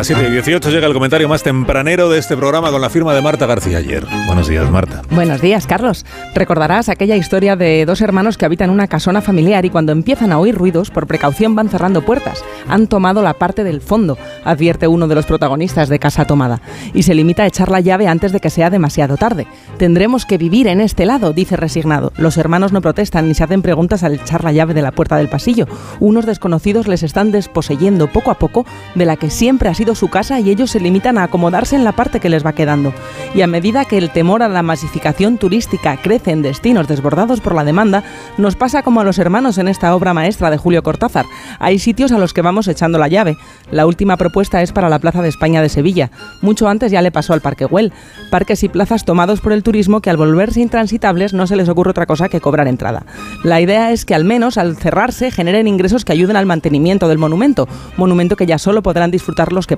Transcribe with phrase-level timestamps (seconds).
[0.00, 3.12] las 7 y 18 llega el comentario más tempranero de este programa con la firma
[3.12, 4.06] de Marta García ayer.
[4.26, 5.02] Buenos días, Marta.
[5.10, 6.06] Buenos días, Carlos.
[6.34, 10.38] Recordarás aquella historia de dos hermanos que habitan una casona familiar y cuando empiezan a
[10.38, 12.42] oír ruidos, por precaución van cerrando puertas.
[12.66, 16.62] Han tomado la parte del fondo, advierte uno de los protagonistas de Casa Tomada,
[16.94, 19.46] y se limita a echar la llave antes de que sea demasiado tarde.
[19.76, 22.14] Tendremos que vivir en este lado, dice resignado.
[22.16, 25.18] Los hermanos no protestan ni se hacen preguntas al echar la llave de la puerta
[25.18, 25.66] del pasillo.
[25.98, 28.64] Unos desconocidos les están desposeyendo poco a poco
[28.94, 31.84] de la que siempre ha sido su casa y ellos se limitan a acomodarse en
[31.84, 32.92] la parte que les va quedando.
[33.34, 37.54] Y a medida que el temor a la masificación turística crece en destinos desbordados por
[37.54, 38.02] la demanda,
[38.38, 41.26] nos pasa como a los hermanos en esta obra maestra de Julio Cortázar.
[41.58, 43.36] Hay sitios a los que vamos echando la llave.
[43.70, 46.10] La última propuesta es para la Plaza de España de Sevilla.
[46.40, 47.92] Mucho antes ya le pasó al Parque Güell.
[48.30, 51.90] Parques y plazas tomados por el turismo que al volverse intransitables no se les ocurre
[51.90, 53.04] otra cosa que cobrar entrada.
[53.44, 57.18] La idea es que al menos al cerrarse generen ingresos que ayuden al mantenimiento del
[57.18, 59.76] monumento, monumento que ya solo podrán disfrutar los que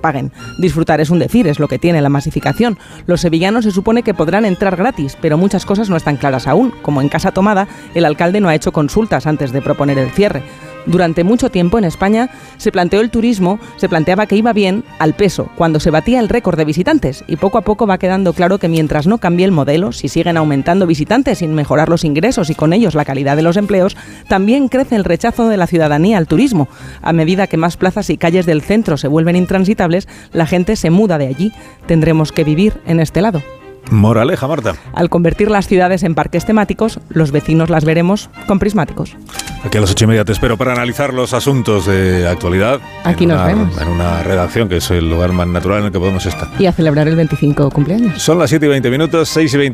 [0.58, 2.78] Disfrutar es un decir, es lo que tiene la masificación.
[3.06, 6.72] Los sevillanos se supone que podrán entrar gratis, pero muchas cosas no están claras aún.
[6.82, 10.42] Como en Casa Tomada, el alcalde no ha hecho consultas antes de proponer el cierre.
[10.86, 15.14] Durante mucho tiempo en España se planteó el turismo, se planteaba que iba bien al
[15.14, 18.58] peso, cuando se batía el récord de visitantes, y poco a poco va quedando claro
[18.58, 22.54] que mientras no cambie el modelo, si siguen aumentando visitantes sin mejorar los ingresos y
[22.54, 23.96] con ellos la calidad de los empleos,
[24.28, 26.68] también crece el rechazo de la ciudadanía al turismo.
[27.00, 30.90] A medida que más plazas y calles del centro se vuelven intransitables, la gente se
[30.90, 31.52] muda de allí.
[31.86, 33.42] Tendremos que vivir en este lado.
[33.90, 34.74] Moraleja, Marta.
[34.94, 39.16] Al convertir las ciudades en parques temáticos, los vecinos las veremos con prismáticos.
[39.64, 42.80] Aquí a las ocho y media te espero para analizar los asuntos de actualidad.
[43.04, 43.80] Aquí nos una- vemos.
[43.80, 46.48] En una redacción que es el lugar más natural en el que podemos estar.
[46.58, 48.20] Y a celebrar el 25 cumpleaños.
[48.20, 49.70] Son las 7 y 20 minutos, 6 y 20.